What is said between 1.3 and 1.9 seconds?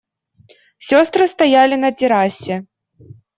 стояли